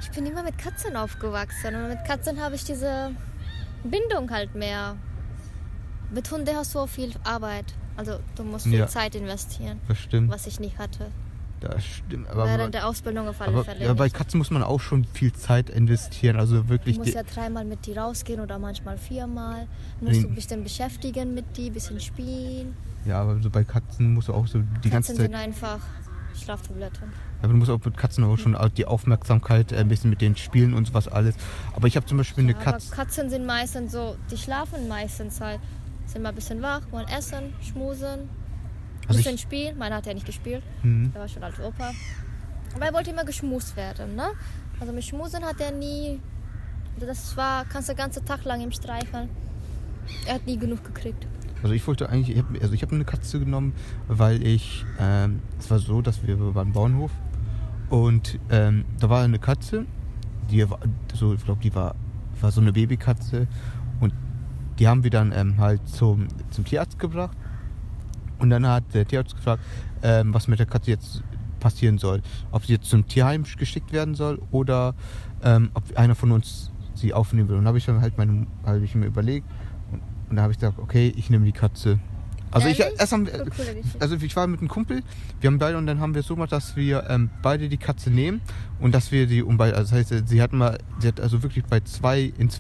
Ich 0.01 0.11
bin 0.13 0.25
immer 0.27 0.43
mit 0.43 0.57
Katzen 0.59 0.97
aufgewachsen 0.97 1.75
und 1.75 1.89
mit 1.89 2.05
Katzen 2.07 2.41
habe 2.41 2.55
ich 2.55 2.65
diese 2.65 3.11
Bindung 3.85 4.31
halt 4.31 4.55
mehr. 4.55 4.97
Mit 6.13 6.31
Hunden 6.31 6.57
hast 6.57 6.75
du 6.75 6.81
auch 6.81 6.89
viel 6.89 7.13
Arbeit. 7.25 7.67
Also 7.97 8.19
du 8.37 8.45
musst 8.45 8.65
viel 8.67 8.79
Ja. 8.79 8.87
Zeit 8.87 9.15
investieren, 9.15 9.79
Das 9.89 9.99
stimmt, 9.99 10.31
was 10.31 10.47
ich 10.47 10.59
nicht 10.59 10.79
hatte. 10.79 11.11
das 11.61 11.85
stimmt. 11.85 12.29
Aber, 12.31 12.47
Während 12.47 12.73
der 12.75 12.87
Ausbildung 12.89 13.29
auf 13.29 13.41
alle 13.41 13.53
aber, 13.53 13.65
Fälle. 13.65 13.85
ja, 13.85 13.93
bei. 13.93 14.09
Katzen 14.09 14.39
muss 14.39 14.51
man 14.51 14.63
auch 14.63 14.81
schon 14.81 15.05
viel 15.05 15.33
Zeit 15.35 15.69
investieren, 15.69 16.37
also 16.37 16.63
Du 16.63 16.69
wirklich. 16.71 16.97
musst 16.97 17.11
die- 17.11 17.15
ja 17.15 17.23
dreimal 17.23 17.65
mit 17.67 17.85
die 17.87 17.93
rausgehen 17.93 18.41
oder 18.41 18.59
manchmal 18.59 18.97
viermal. 18.97 19.67
Du 20.01 20.07
musst 20.07 20.23
du 20.23 20.29
ein 20.29 20.35
bisschen 20.35 20.63
beschäftigen 20.63 21.35
mit 21.35 21.57
die, 21.59 21.67
ein 21.67 21.75
bisschen 21.75 22.01
spielen. 22.01 22.75
Ja, 23.05 23.21
aber 23.21 23.41
so 23.43 23.51
bei 23.51 23.65
Katzen 23.65 24.15
musst 24.15 24.29
du 24.29 24.35
auch 24.35 24.47
so 24.47 24.61
die 24.83 24.89
ganze 24.89 25.13
Katzen 25.13 25.17
Zeit. 25.17 25.27
sind 25.27 25.35
einfach 25.35 25.81
Schlaftabletten. 26.43 27.13
Aber 27.43 27.53
du 27.53 27.59
musst 27.59 27.71
auch 27.71 27.83
mit 27.85 27.97
Katzen 27.97 28.25
auch 28.25 28.37
schon 28.39 28.57
die 28.77 28.87
Aufmerksamkeit 28.87 29.73
äh, 29.73 29.77
ein 29.77 29.89
bisschen 29.89 30.11
mit 30.11 30.21
denen 30.21 30.37
spielen 30.37 30.75
und 30.75 30.87
sowas 30.87 31.09
alles. 31.09 31.35
Aber 31.75 31.87
ich 31.89 31.97
habe 31.97 32.07
zum 32.07 32.19
Beispiel 32.19 32.45
eine 32.45 32.53
Ja, 32.53 32.59
Katze. 32.59 32.95
Katzen 32.95 33.31
sind 33.31 33.47
meistens 33.47 33.93
so, 33.93 34.17
die 34.31 34.37
schlafen 34.39 34.89
meistens 34.89 35.41
halt. 35.41 35.61
Sind 36.13 36.23
mal 36.23 36.31
ein 36.31 36.35
bisschen 36.35 36.61
wach, 36.63 36.81
wollen 36.91 37.07
essen, 37.09 37.53
schmusen, 37.63 38.07
ein 38.09 38.29
Also 39.09 39.19
bisschen 39.19 39.39
spielen. 39.39 39.79
Meiner 39.79 39.97
hat 39.97 40.07
ja 40.07 40.15
nicht 40.15 40.27
gespielt, 40.27 40.63
Mhm. 40.83 41.13
der 41.13 41.21
war 41.21 41.29
schon 41.29 41.43
als 41.45 41.59
Opa. 41.61 41.91
Aber 42.75 42.85
er 42.87 42.93
wollte 42.93 43.11
immer 43.11 43.25
geschmust 43.25 43.77
werden, 43.77 44.15
ne? 44.17 44.29
Also 44.81 44.93
mit 44.93 45.05
Schmusen 45.05 45.45
hat 45.45 45.61
er 45.61 45.73
nie, 45.73 46.21
das 46.99 47.37
war, 47.37 47.65
kannst 47.65 47.89
du 47.89 47.93
den 47.93 47.99
ganzen 47.99 48.25
Tag 48.25 48.45
lang 48.45 48.61
ihm 48.61 48.73
streicheln. 48.73 49.29
Er 50.27 50.35
hat 50.35 50.47
nie 50.47 50.57
genug 50.57 50.83
gekriegt. 50.85 51.27
also 51.63 51.75
ich 51.75 51.87
wollte 51.87 52.09
eigentlich, 52.09 52.37
ich 52.37 52.43
hab, 52.43 52.51
also 52.63 52.73
ich 52.75 52.83
habe 52.83 52.95
eine 52.95 53.05
Katze 53.05 53.39
genommen, 53.39 53.75
weil 54.09 54.45
ich, 54.47 54.85
ähm, 54.99 55.43
es 55.59 55.71
war 55.71 55.79
so, 55.79 56.01
dass 56.03 56.27
wir 56.27 56.39
waren 56.55 56.69
am 56.69 56.73
Bauernhof 56.73 57.11
und 57.91 58.39
ähm, 58.51 58.85
da 58.99 59.11
war 59.11 59.23
eine 59.23 59.39
Katze, 59.39 59.85
die 60.51 60.69
war, 60.69 60.79
so, 61.15 61.35
ich 61.35 61.45
glaube, 61.45 61.61
die 61.63 61.75
war, 61.75 61.95
war 62.41 62.51
so 62.51 62.61
eine 62.61 62.73
Babykatze 62.73 63.47
die 64.81 64.89
haben 64.89 65.05
wir 65.05 65.11
dann 65.11 65.33
ähm, 65.33 65.59
halt 65.59 65.87
zum, 65.87 66.27
zum 66.51 66.65
Tierarzt 66.65 66.99
gebracht 66.99 67.37
und 68.39 68.51
dann 68.51 68.67
hat 68.67 68.83
der 68.95 69.07
Tierarzt 69.07 69.37
gefragt, 69.37 69.63
ähm, 70.03 70.33
was 70.33 70.49
mit 70.49 70.59
der 70.59 70.67
Katze 70.67 70.91
jetzt 70.91 71.23
passieren 71.61 71.99
soll. 71.99 72.23
Ob 72.51 72.65
sie 72.65 72.73
jetzt 72.73 72.89
zum 72.89 73.07
Tierheim 73.07 73.45
geschickt 73.59 73.93
werden 73.93 74.15
soll 74.15 74.41
oder 74.51 74.95
ähm, 75.45 75.71
ob 75.75 75.85
einer 75.97 76.15
von 76.15 76.33
uns 76.33 76.73
sie 76.95 77.13
aufnehmen 77.13 77.49
will. 77.51 77.57
Und 77.57 77.65
da 77.65 77.69
habe 77.69 77.79
ich 77.79 77.85
dann 77.85 78.01
halt 78.01 78.17
meine, 78.17 78.47
habe 78.65 78.81
ich 78.81 78.95
mir 78.95 79.07
überlegt 79.07 79.47
und, 79.93 80.01
und 80.31 80.37
da 80.37 80.43
habe 80.43 80.53
ich 80.53 80.59
gesagt, 80.59 80.79
okay, 80.79 81.13
ich 81.15 81.29
nehme 81.29 81.45
die 81.45 81.53
Katze. 81.53 82.01
Also 82.51 82.67
ich 82.67 82.81
erst 82.81 83.13
haben 83.13 83.27
wir, 83.27 83.47
also 84.01 84.17
ich 84.17 84.35
war 84.35 84.47
mit 84.49 84.59
einem 84.59 84.69
Kumpel, 84.69 85.03
wir 85.41 85.49
haben 85.49 85.59
beide 85.59 85.79
und 85.79 85.87
dann 85.87 86.01
haben 86.01 86.15
wir 86.15 86.21
es 86.21 86.27
so 86.27 86.35
gemacht, 86.35 86.51
dass 86.51 86.75
wir 86.75 87.09
ähm, 87.09 87.31
beide 87.43 87.69
die 87.69 87.77
Katze 87.77 88.11
nehmen 88.11 88.41
und 88.81 88.93
dass 88.93 89.13
wir 89.13 89.29
die 89.29 89.45
um 89.45 89.57
bei, 89.57 89.73
also 89.73 89.95
das 89.95 90.11
heißt, 90.11 90.29
sie 90.29 90.43
hat 90.43 90.53
mal, 90.53 90.79
sie 90.99 91.07
hat 91.07 91.21
also 91.21 91.45
wirklich 91.45 91.65
bei 91.65 91.79
zwei, 91.81 92.33
in, 92.39 92.51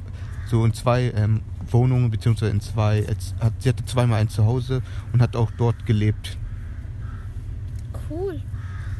so 0.50 0.64
in 0.64 0.74
zwei 0.74 1.12
ähm, 1.16 1.40
Wohnungen 1.70 2.10
beziehungsweise 2.10 2.50
in 2.50 2.60
zwei, 2.60 3.06
hat, 3.40 3.52
sie 3.60 3.68
hatte 3.68 3.84
zweimal 3.84 4.20
ein 4.20 4.28
Zuhause 4.28 4.82
und 5.12 5.22
hat 5.22 5.36
auch 5.36 5.50
dort 5.56 5.86
gelebt. 5.86 6.36
Cool. 8.08 8.40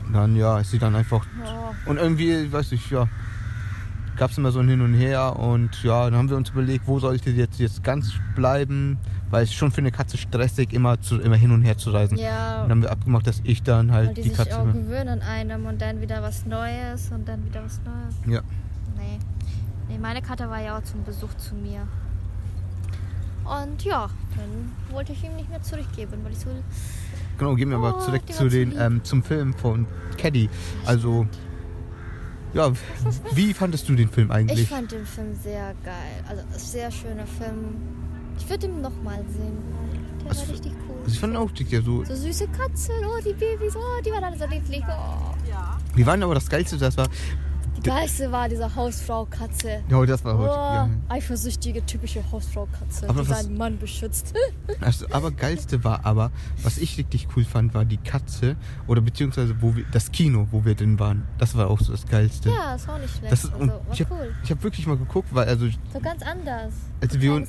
Und 0.07 0.12
dann 0.12 0.37
ja, 0.37 0.59
ist 0.61 0.71
sie 0.71 0.78
dann 0.78 0.95
einfach 0.95 1.26
Oh, 1.45 1.90
und 1.90 1.99
irgendwie, 1.99 2.50
weiß 2.52 2.73
ich, 2.73 2.90
ja, 2.90 3.09
gab 4.16 4.30
es 4.30 4.38
immer 4.38 4.52
so 4.52 4.61
ein 4.61 4.69
Hin 4.69 4.80
und 4.80 4.95
Her 4.95 5.37
und 5.38 5.83
ja, 5.83 6.04
dann 6.04 6.16
haben 6.16 6.30
wir 6.30 6.37
uns 6.37 6.50
überlegt, 6.50 6.87
wo 6.87 6.99
soll 7.00 7.16
ich 7.16 7.25
jetzt, 7.25 7.59
jetzt 7.59 7.83
ganz 7.83 8.12
bleiben, 8.37 8.99
weil 9.30 9.45
es 9.45 9.54
schon 9.54 9.71
für 9.71 9.80
eine 9.80 9.90
Katze 9.92 10.16
stressig, 10.16 10.73
immer, 10.73 11.00
zu, 11.00 11.21
immer 11.21 11.37
hin 11.37 11.52
und 11.52 11.62
her 11.62 11.76
zu 11.78 11.90
reisen. 11.90 12.19
ja, 12.19 12.62
Und 12.62 12.69
dann 12.69 12.71
haben 12.71 12.83
wir 12.83 12.90
abgemacht, 12.90 13.26
dass 13.26 13.40
ich 13.45 13.62
dann 13.62 13.88
weil 13.88 14.07
halt 14.07 14.16
die 14.16 14.23
die 14.23 14.28
sich 14.28 14.37
Katze... 14.37 14.61
auch 14.61 14.66
gewöhnen 14.73 15.09
an 15.09 15.23
einem 15.23 15.66
und 15.66 15.80
dann 15.80 16.00
wieder 16.00 16.23
was 16.23 16.47
Neues 16.47 17.11
und 17.12 17.28
dann 17.28 17.45
wieder 17.45 17.64
was 17.64 17.80
Neues. 17.85 18.35
Ja. 18.35 18.42
Nee. 18.97 19.19
Nee, 19.90 19.99
meine 19.99 20.23
Katze 20.23 20.49
war 20.49 20.61
ja 20.62 20.78
auch 20.78 20.82
zum 20.85 21.02
Besuch 21.04 21.35
zu 21.37 21.54
mir. 21.54 21.87
Und 23.44 23.85
ja, 23.85 24.09
dann 24.37 24.94
wollte 24.94 25.12
ich 25.12 25.25
ihm 25.25 25.35
nicht 25.35 25.50
mehr 25.50 25.62
zurückgeben, 25.62 26.12
weil 26.23 26.32
ich 26.32 26.38
so. 26.38 26.50
Genau, 27.38 27.54
gehen 27.56 27.70
wir 27.70 27.76
aber 27.78 27.97
Oh, 27.97 28.00
zurück 28.00 28.23
die 28.26 28.32
zu 28.32 28.49
den, 28.49 28.75
ähm, 28.78 29.02
zum 29.02 29.23
Film 29.23 29.52
von 29.54 29.87
Caddy. 30.18 30.49
Also, 30.87 31.26
ja, 32.52 32.70
wie 33.32 33.52
fandest 33.54 33.88
du 33.88 33.94
den 33.94 34.09
Film 34.09 34.28
Ich 34.28 34.35
eigentlich? 34.35 34.68
fand 34.68 34.92
den 34.92 35.06
Film 35.06 35.35
sehr 35.42 35.75
geil. 35.85 36.23
Also, 36.28 36.42
sehr 36.56 36.90
schöner 36.90 37.26
Film. 37.26 37.76
Ich 38.38 38.49
würde 38.49 38.66
ihn 38.66 38.80
nochmal 38.80 39.25
sehen. 39.28 39.59
Der 40.23 40.30
Also, 40.30 40.42
war 40.42 40.52
richtig 40.52 40.73
cool. 40.88 40.97
Also 41.02 41.12
ich 41.12 41.18
fand 41.18 41.37
auch, 41.37 41.50
ja, 41.56 41.82
so, 41.82 42.04
So 42.04 42.14
süße 42.14 42.47
Katzen, 42.49 42.94
oh, 43.06 43.20
die 43.25 43.32
Babys, 43.32 43.75
oh, 43.75 44.02
die 44.04 44.11
waren 44.11 44.23
alle 44.25 44.37
so 44.38 44.47
niedlich. 44.47 44.82
Oh. 44.87 45.35
wir 45.97 46.06
waren 46.06 46.23
aber 46.23 46.35
das 46.35 46.49
Geilste, 46.49 46.76
das 46.76 46.97
war, 46.97 47.09
Die 47.09 47.50
geilste 47.82 48.32
war 48.32 48.49
diese 48.49 48.75
Hausfrau-Katze. 48.75 49.82
ja, 49.88 50.06
das 50.06 50.25
war 50.25 50.38
heute, 50.38 50.50
ja. 50.54 50.88
eifersüchtige, 51.08 51.84
typische 51.87 52.22
Hausfrau-Katze, 52.30 53.06
die 53.08 53.25
seinen 53.25 53.56
Mann 53.56 53.78
beschützt. 53.78 54.34
Also, 54.80 55.06
aber 55.10 55.30
geilste 55.30 55.82
war 55.84 56.06
aber, 56.06 56.30
was 56.62 56.78
ich 56.78 56.96
richtig 56.96 57.28
cool 57.37 57.44
fand, 57.44 57.75
war 57.75 57.84
die 57.84 57.96
Katze 57.99 58.56
oder 58.87 59.00
beziehungsweise 59.00 59.60
wo 59.60 59.75
wir, 59.76 59.84
das 59.90 60.10
Kino, 60.12 60.46
wo 60.52 60.64
wir 60.64 60.75
denn 60.75 60.99
waren. 60.99 61.26
Das 61.38 61.56
war 61.56 61.68
auch 61.68 61.80
so 61.80 61.92
das 61.92 62.06
Geilste. 62.06 62.50
ja, 62.50 62.75
ist 62.76 62.88
auch 62.88 62.99
nicht 62.99 63.14
schlecht. 63.16 63.32
Das 63.32 63.44
ist, 63.44 63.52
also, 63.52 63.66
war 63.66 63.80
ich 63.92 64.00
habe 64.00 64.14
cool. 64.14 64.34
hab 64.49 64.62
wirklich 64.62 64.87
mal 64.87 64.96
geguckt, 64.96 65.28
weil 65.32 65.49
also 65.49 65.66
So 65.92 66.00
ganz 66.00 66.22
anders. 66.22 66.72
Also 67.02 67.16
Ein 67.16 67.22
wir- 67.22 67.46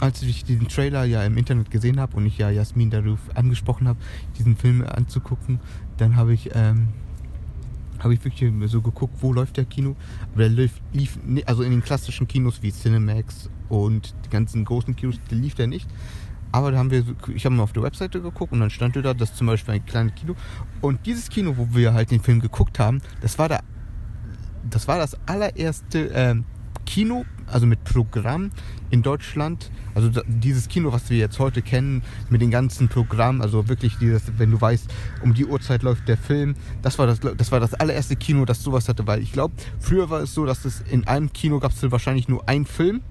als 0.00 0.22
ich 0.22 0.44
diesen 0.44 0.66
Trailer 0.68 1.04
ja 1.04 1.22
im 1.24 1.36
Internet 1.36 1.70
gesehen 1.70 2.00
habe 2.00 2.16
und 2.16 2.26
ich 2.26 2.38
ja 2.38 2.50
Jasmin 2.50 2.90
darauf 2.90 3.18
angesprochen 3.34 3.86
habe, 3.86 3.98
diesen 4.38 4.56
Film 4.56 4.82
anzugucken, 4.84 5.60
dann 5.98 6.16
habe 6.16 6.32
ich 6.32 6.50
ähm, 6.54 6.88
habe 8.02 8.14
ich 8.14 8.24
wirklich 8.24 8.52
so 8.70 8.80
geguckt, 8.80 9.14
wo 9.20 9.32
läuft 9.32 9.56
der 9.56 9.64
Kino. 9.64 9.96
Aber 10.32 10.42
der 10.42 10.48
lief, 10.50 10.80
lief 10.92 11.18
also 11.46 11.62
in 11.62 11.70
den 11.70 11.82
klassischen 11.82 12.26
Kinos 12.26 12.62
wie 12.62 12.72
Cinemax 12.72 13.50
und 13.68 14.14
die 14.24 14.30
ganzen 14.30 14.64
großen 14.64 14.96
Kinos, 14.96 15.16
der 15.30 15.38
lief 15.38 15.54
der 15.54 15.66
nicht. 15.66 15.88
Aber 16.52 16.70
da 16.70 16.78
haben 16.78 16.90
wir, 16.90 17.04
ich 17.34 17.46
habe 17.46 17.54
mal 17.54 17.62
auf 17.62 17.72
der 17.72 17.82
Webseite 17.82 18.20
geguckt 18.20 18.52
und 18.52 18.60
dann 18.60 18.68
stand 18.68 18.94
da, 18.96 19.14
das 19.14 19.30
ist 19.30 19.38
zum 19.38 19.46
Beispiel 19.46 19.74
ein 19.74 19.86
kleines 19.86 20.14
Kino. 20.14 20.34
Und 20.82 21.06
dieses 21.06 21.30
Kino, 21.30 21.54
wo 21.56 21.68
wir 21.74 21.94
halt 21.94 22.10
den 22.10 22.20
Film 22.20 22.40
geguckt 22.40 22.78
haben, 22.78 23.00
das 23.22 23.38
war 23.38 23.48
da, 23.48 23.60
das 24.68 24.86
war 24.86 24.98
das 24.98 25.16
allererste 25.26 26.10
ähm, 26.12 26.44
Kino, 26.84 27.24
also 27.52 27.66
mit 27.66 27.84
Programm 27.84 28.50
in 28.90 29.02
Deutschland, 29.02 29.70
also 29.94 30.10
dieses 30.26 30.68
Kino, 30.68 30.92
was 30.92 31.08
wir 31.10 31.18
jetzt 31.18 31.38
heute 31.38 31.62
kennen, 31.62 32.02
mit 32.30 32.40
den 32.40 32.50
ganzen 32.50 32.88
Programmen, 32.88 33.40
also 33.40 33.68
wirklich 33.68 33.96
dieses, 33.98 34.38
wenn 34.38 34.50
du 34.50 34.60
weißt, 34.60 34.92
um 35.22 35.34
die 35.34 35.46
Uhrzeit 35.46 35.82
läuft 35.82 36.08
der 36.08 36.16
Film, 36.16 36.54
das 36.82 36.98
war 36.98 37.06
das, 37.06 37.20
das 37.20 37.52
war 37.52 37.60
das 37.60 37.74
allererste 37.74 38.16
Kino, 38.16 38.44
das 38.44 38.62
sowas 38.62 38.88
hatte, 38.88 39.06
weil 39.06 39.22
ich 39.22 39.32
glaube, 39.32 39.54
früher 39.78 40.10
war 40.10 40.20
es 40.20 40.34
so, 40.34 40.46
dass 40.46 40.64
es 40.64 40.80
in 40.80 41.06
einem 41.06 41.32
Kino 41.32 41.58
gab 41.58 41.72
es 41.72 41.90
wahrscheinlich 41.90 42.28
nur 42.28 42.48
einen 42.48 42.66
Film 42.66 43.02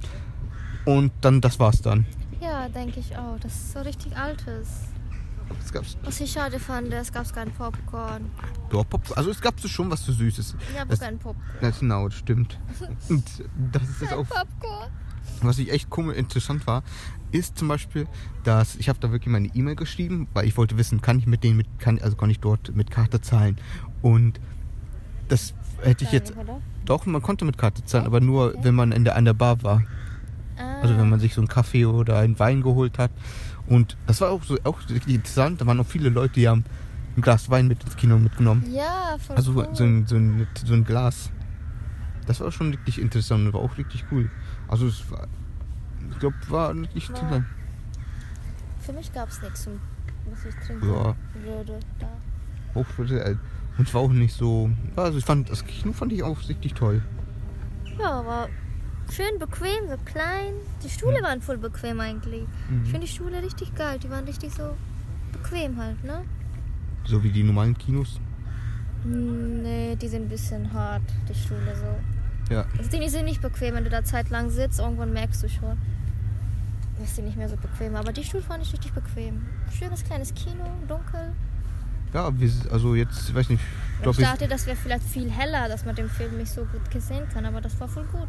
und 0.85 1.11
dann 1.21 1.41
das 1.41 1.59
war's 1.59 1.81
dann. 1.81 2.05
Ja, 2.41 2.67
denke 2.69 2.99
ich 2.99 3.15
auch. 3.15 3.37
Das 3.39 3.53
ist 3.53 3.73
so 3.73 3.81
richtig 3.81 4.17
altes. 4.17 4.67
Es 5.63 5.71
gab's, 5.73 5.97
Was 6.03 6.19
ich 6.21 6.31
schade 6.31 6.59
fand, 6.59 6.91
es 6.93 7.11
gab 7.11 7.31
kein 7.33 7.51
Popcorn. 7.51 8.29
doch, 8.69 8.87
Pop, 8.87 9.01
also 9.15 9.31
es 9.31 9.41
gab 9.41 9.59
so 9.59 9.67
schon 9.67 9.89
was 9.89 10.05
so 10.05 10.11
Süßes. 10.11 10.55
Ja, 10.75 10.81
aber 10.83 10.91
Das- 10.91 10.99
kein 10.99 11.17
Popcorn. 11.17 11.45
Das 11.61 11.79
genau, 11.79 12.07
das 12.07 12.17
stimmt. 12.17 12.59
Und 13.09 13.23
das 13.71 13.83
ist 13.83 13.99
Kein 14.01 14.13
auch 14.17 14.27
Popcorn. 14.27 14.89
Was 15.43 15.57
ich 15.59 15.71
echt 15.71 15.89
komisch 15.89 16.17
interessant 16.17 16.67
war, 16.67 16.83
ist 17.31 17.57
zum 17.57 17.67
Beispiel, 17.67 18.07
dass 18.43 18.75
ich 18.75 18.89
habe 18.89 18.99
da 18.99 19.11
wirklich 19.11 19.31
meine 19.31 19.47
E-Mail 19.47 19.75
geschrieben, 19.75 20.27
weil 20.33 20.45
ich 20.47 20.57
wollte 20.57 20.77
wissen, 20.77 21.01
kann 21.01 21.17
ich 21.19 21.25
mit 21.25 21.43
denen 21.43 21.57
mit, 21.57 21.67
kann, 21.79 21.99
also 21.99 22.15
kann 22.15 22.29
ich 22.29 22.39
dort 22.39 22.75
mit 22.75 22.91
Karte 22.91 23.21
zahlen? 23.21 23.57
Und 24.01 24.39
das 25.29 25.53
hätte 25.81 26.03
ich 26.03 26.11
jetzt, 26.11 26.33
doch, 26.85 27.05
man 27.05 27.21
konnte 27.21 27.45
mit 27.45 27.57
Karte 27.57 27.83
zahlen, 27.85 28.05
aber 28.05 28.19
nur, 28.19 28.53
wenn 28.63 28.75
man 28.75 28.91
in 28.91 29.03
der, 29.03 29.15
an 29.15 29.25
der 29.25 29.33
Bar 29.33 29.63
war. 29.63 29.83
Ah, 30.57 30.81
Also 30.81 30.97
wenn 30.97 31.09
man 31.09 31.19
sich 31.19 31.33
so 31.33 31.41
einen 31.41 31.47
Kaffee 31.47 31.85
oder 31.85 32.17
einen 32.19 32.37
Wein 32.37 32.61
geholt 32.61 32.97
hat. 32.99 33.11
Und 33.71 33.95
das 34.05 34.19
war 34.19 34.29
auch 34.31 34.43
so 34.43 34.57
auch 34.65 34.77
richtig 34.89 35.15
interessant. 35.15 35.61
Da 35.61 35.65
waren 35.65 35.79
auch 35.79 35.85
viele 35.87 36.09
Leute, 36.09 36.33
die 36.33 36.47
haben 36.49 36.65
ein 37.15 37.21
Glas 37.21 37.49
Wein 37.49 37.67
mit 37.67 37.81
ins 37.83 37.95
Kino 37.95 38.17
mitgenommen. 38.17 38.65
Ja, 38.71 39.15
voll 39.17 39.35
Also 39.37 39.53
cool. 39.53 39.69
so, 39.73 39.83
ein, 39.85 40.05
so, 40.07 40.15
ein, 40.17 40.45
so 40.65 40.73
ein 40.73 40.83
Glas. 40.83 41.29
Das 42.27 42.41
war 42.41 42.51
schon 42.51 42.71
wirklich 42.73 42.99
interessant 42.99 43.47
und 43.47 43.53
war 43.53 43.61
auch 43.61 43.77
richtig 43.77 44.03
cool. 44.11 44.29
Also 44.67 44.87
es 44.87 45.09
war, 45.09 45.27
ich 46.11 46.19
glaube, 46.19 46.35
war 46.49 46.73
nicht 46.73 47.09
War- 47.13 47.19
total. 47.19 47.45
Für 48.81 48.93
mich 48.93 49.13
gab 49.13 49.29
es 49.29 49.41
nichts, 49.41 49.69
was 50.29 50.45
ich 50.45 50.55
trinken 50.67 50.87
Ja. 50.89 51.15
würde. 51.45 51.79
Da. 51.99 52.07
Auch 52.79 52.85
für 52.87 53.03
äh, 53.03 53.35
und 53.77 53.87
es 53.87 53.93
war 53.93 54.01
auch 54.01 54.11
nicht 54.11 54.35
so. 54.35 54.69
Also 54.97 55.17
ich 55.17 55.23
fand 55.25 55.49
das 55.49 55.65
Kino 55.65 55.93
fand 55.93 56.11
ich 56.11 56.23
auch 56.23 56.37
richtig 56.49 56.73
toll. 56.73 57.01
Ja, 57.99 58.19
aber 58.19 58.49
schön 59.09 59.39
bequem, 59.39 59.87
so 59.89 59.97
klein. 60.05 60.53
Die 60.83 60.89
Stühle 60.89 61.21
waren 61.21 61.41
voll 61.41 61.57
bequem 61.57 61.99
eigentlich. 61.99 62.43
Mhm. 62.69 62.83
Ich 62.83 62.91
finde 62.91 63.07
die 63.07 63.11
Stühle 63.11 63.41
richtig 63.41 63.73
geil. 63.75 63.99
Die 63.99 64.09
waren 64.09 64.25
richtig 64.25 64.53
so 64.53 64.75
bequem 65.31 65.77
halt, 65.77 66.03
ne? 66.03 66.21
So 67.05 67.23
wie 67.23 67.29
die 67.31 67.43
normalen 67.43 67.77
Kinos. 67.77 68.19
Hm, 69.03 69.63
Nee, 69.63 69.95
die 69.95 70.07
sind 70.07 70.23
ein 70.23 70.29
bisschen 70.29 70.71
hart, 70.73 71.01
die 71.29 71.33
Stühle 71.35 71.75
so. 71.75 72.53
Ja. 72.53 72.65
Also 72.77 72.89
die 72.89 73.09
sind 73.09 73.25
nicht 73.25 73.41
bequem, 73.41 73.75
wenn 73.75 73.83
du 73.83 73.89
da 73.89 74.03
Zeit 74.03 74.29
lang 74.29 74.49
sitzt, 74.49 74.79
irgendwann 74.79 75.13
merkst 75.13 75.41
du 75.43 75.49
schon. 75.49 75.77
Ist 77.03 77.17
die 77.17 77.21
nicht 77.23 77.37
mehr 77.37 77.49
so 77.49 77.55
bequem. 77.57 77.95
Aber 77.95 78.11
die 78.11 78.23
Stühle 78.23 78.43
fand 78.43 78.63
ich 78.63 78.73
richtig 78.73 78.91
bequem. 78.93 79.41
Schönes 79.73 80.03
kleines 80.03 80.33
Kino, 80.33 80.65
dunkel. 80.87 81.31
Ja, 82.13 82.31
also 82.71 82.93
jetzt, 82.95 83.29
ich 83.29 83.35
weiß 83.35 83.49
nicht, 83.49 83.61
ich 84.01 84.07
Ich 84.07 84.17
dachte, 84.17 84.47
das 84.47 84.65
wäre 84.65 84.75
vielleicht 84.75 85.03
viel 85.05 85.31
heller, 85.31 85.69
dass 85.69 85.85
man 85.85 85.95
den 85.95 86.09
Film 86.09 86.37
nicht 86.37 86.51
so 86.51 86.65
gut 86.65 86.91
gesehen 86.91 87.23
kann, 87.33 87.45
aber 87.45 87.61
das 87.61 87.79
war 87.79 87.87
voll 87.87 88.05
gut. 88.11 88.27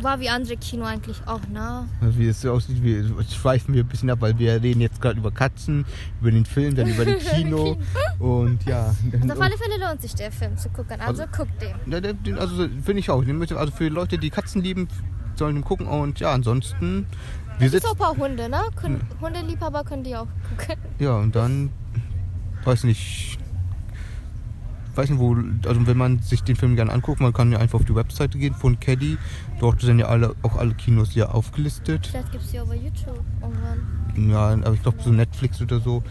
War 0.00 0.20
wie 0.20 0.28
andere 0.28 0.56
Kino 0.56 0.84
eigentlich 0.84 1.16
auch, 1.26 1.40
ne? 1.48 1.88
wie 2.00 2.28
es 2.28 2.40
so 2.42 2.52
aussieht, 2.52 2.82
wir 2.82 3.04
schweifen 3.28 3.74
wir 3.74 3.82
ein 3.82 3.88
bisschen 3.88 4.10
ab, 4.10 4.18
weil 4.20 4.38
wir 4.38 4.62
reden 4.62 4.80
jetzt 4.80 5.00
gerade 5.00 5.18
über 5.18 5.30
Katzen, 5.32 5.84
über 6.20 6.30
den 6.30 6.44
Film, 6.44 6.76
dann 6.76 6.86
über 6.88 7.04
den 7.04 7.18
Kino 7.34 7.76
und 8.20 8.64
ja. 8.64 8.94
Also 9.12 9.32
auf 9.32 9.40
alle 9.40 9.56
Fälle 9.58 9.78
lohnt 9.84 10.00
sich 10.00 10.14
der 10.14 10.30
Film 10.30 10.56
zu 10.56 10.68
gucken. 10.68 11.00
Also, 11.00 11.22
Also- 11.22 11.36
guckt 11.36 11.60
den. 11.60 11.92
Ja, 11.92 12.00
den, 12.00 12.38
also 12.38 12.68
finde 12.84 12.98
ich 13.00 13.10
auch. 13.10 13.24
Also 13.56 13.72
für 13.72 13.88
Leute, 13.88 14.18
die 14.18 14.30
Katzen 14.30 14.62
lieben, 14.62 14.88
sollen 15.36 15.56
den 15.56 15.64
gucken 15.64 15.86
und 15.86 16.20
ja, 16.20 16.32
ansonsten. 16.32 17.06
Wir 17.58 17.66
Es 17.66 17.72
gibt 17.72 17.82
sitzen. 17.82 17.86
auch 17.86 17.92
ein 18.10 18.16
paar 18.16 18.16
Hunde, 18.16 18.48
ne? 18.48 18.60
Hundeliebhaber 19.20 19.82
können 19.82 20.04
die 20.04 20.14
auch 20.14 20.28
gucken. 20.56 20.76
Ja, 21.00 21.16
und 21.16 21.34
dann, 21.34 21.70
weiß 22.64 22.84
nicht, 22.84 23.37
weiß 24.98 25.10
nicht 25.10 25.20
wo, 25.20 25.36
also 25.66 25.86
wenn 25.86 25.96
man 25.96 26.18
sich 26.18 26.42
den 26.42 26.56
Film 26.56 26.74
gerne 26.74 26.92
anguckt, 26.92 27.20
man 27.20 27.32
kann 27.32 27.52
ja 27.52 27.58
einfach 27.58 27.78
auf 27.78 27.84
die 27.84 27.94
Webseite 27.94 28.36
gehen 28.36 28.52
von 28.52 28.80
Caddy. 28.80 29.16
Dort 29.60 29.80
sind 29.80 30.00
ja 30.00 30.06
alle, 30.06 30.34
auch 30.42 30.56
alle 30.56 30.74
Kinos 30.74 31.14
ja 31.14 31.28
aufgelistet. 31.28 32.08
Vielleicht 32.08 32.32
gibt 32.32 32.44
es 32.44 32.60
auch 32.60 32.66
bei 32.66 32.76
YouTube 32.76 33.24
irgendwann. 33.40 34.30
Ja, 34.30 34.48
aber 34.48 34.74
ich 34.74 34.82
glaube 34.82 34.98
so 35.00 35.10
Netflix 35.10 35.62
oder 35.62 35.78
so. 35.78 36.02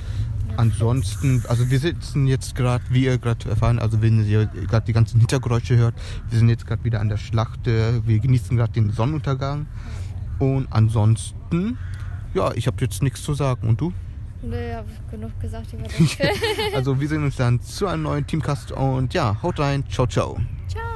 Ansonsten, 0.55 1.43
also 1.49 1.69
wir 1.69 1.79
sitzen 1.79 2.27
jetzt 2.27 2.55
gerade, 2.55 2.83
wie 2.89 3.03
ihr 3.03 3.17
gerade 3.17 3.49
erfahren, 3.49 3.77
also 3.77 4.01
wenn 4.01 4.25
ihr 4.25 4.45
gerade 4.45 4.85
die 4.85 4.93
ganzen 4.93 5.19
Hintergeräusche 5.19 5.75
hört, 5.75 5.93
wir 6.29 6.39
sind 6.39 6.47
jetzt 6.47 6.65
gerade 6.65 6.83
wieder 6.85 7.01
an 7.01 7.09
der 7.09 7.17
Schlacht, 7.17 7.67
äh, 7.67 8.07
wir 8.07 8.19
genießen 8.19 8.55
gerade 8.55 8.71
den 8.71 8.91
Sonnenuntergang. 8.91 9.67
Und 10.39 10.67
ansonsten, 10.71 11.77
ja, 12.33 12.53
ich 12.53 12.67
habe 12.67 12.77
jetzt 12.79 13.03
nichts 13.03 13.21
zu 13.21 13.33
sagen. 13.33 13.67
Und 13.67 13.81
du? 13.81 13.91
Nee, 14.49 14.73
hab 14.73 14.85
ich 14.87 15.11
genug 15.11 15.39
gesagt 15.41 15.73
über 15.73 15.89
Film. 15.89 16.29
Also 16.73 16.99
wir 16.99 17.07
sehen 17.07 17.23
uns 17.23 17.35
dann 17.35 17.61
zu 17.61 17.87
einem 17.87 18.03
neuen 18.03 18.25
Teamcast 18.25 18.71
und 18.71 19.13
ja, 19.13 19.41
haut 19.41 19.59
rein, 19.59 19.83
ciao, 19.89 20.07
ciao. 20.07 20.37
Ciao. 20.67 20.86